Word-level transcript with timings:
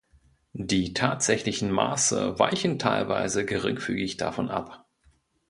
Die 0.57 0.93
tatsächlichen 0.95 1.69
Maße 1.69 2.39
weichen 2.39 2.79
teilweise 2.79 3.45
geringfügig 3.45 4.17
davon 4.17 4.49
ab. 4.49 4.87